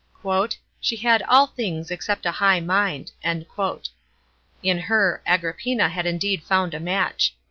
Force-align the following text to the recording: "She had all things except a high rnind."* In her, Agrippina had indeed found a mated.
"She 0.79 0.95
had 0.95 1.21
all 1.21 1.45
things 1.45 1.91
except 1.91 2.25
a 2.25 2.31
high 2.31 2.59
rnind."* 2.59 3.11
In 4.63 4.79
her, 4.79 5.21
Agrippina 5.27 5.89
had 5.89 6.07
indeed 6.07 6.41
found 6.41 6.73
a 6.73 6.79
mated. 6.79 7.29